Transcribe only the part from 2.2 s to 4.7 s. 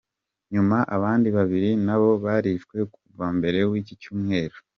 barishwe kuwa Mbere w’iki cyumweru.